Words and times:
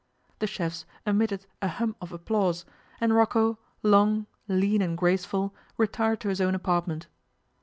The 0.39 0.47
chefs 0.47 0.87
emitted 1.05 1.45
a 1.61 1.67
hum 1.67 1.95
of 2.01 2.11
applause, 2.11 2.65
and 2.99 3.13
Rocco, 3.13 3.59
long, 3.83 4.25
lean, 4.47 4.81
and 4.81 4.97
graceful, 4.97 5.53
retired 5.77 6.21
to 6.21 6.29
his 6.29 6.41
own 6.41 6.55
apartment. 6.55 7.05